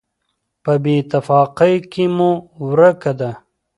په 0.63 0.73
بېاتفاقۍ 0.83 1.75
کې 1.91 2.05
مو 2.15 2.31
ورکه 2.69 3.11
ده. 3.19 3.31